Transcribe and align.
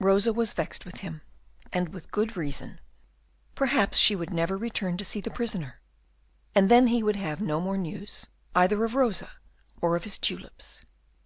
Rosa 0.00 0.32
was 0.32 0.54
vexed 0.54 0.86
with 0.86 1.00
him, 1.00 1.20
and 1.70 1.90
with 1.90 2.10
good 2.10 2.34
reason. 2.34 2.80
Perhaps 3.54 3.98
she 3.98 4.16
would 4.16 4.32
never 4.32 4.56
return 4.56 4.96
to 4.96 5.04
see 5.04 5.20
the 5.20 5.30
prisoner, 5.30 5.82
and 6.54 6.70
then 6.70 6.86
he 6.86 7.02
would 7.02 7.16
have 7.16 7.42
no 7.42 7.60
more 7.60 7.76
news, 7.76 8.28
either 8.54 8.82
of 8.86 8.94
Rosa 8.94 9.32
or 9.82 9.94
of 9.94 10.04
his 10.04 10.16
tulips. 10.16 10.80